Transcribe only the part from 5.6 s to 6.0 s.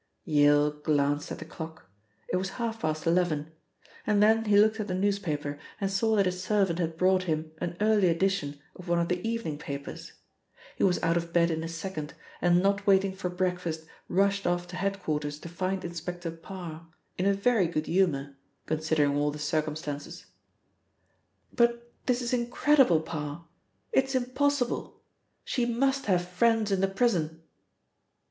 and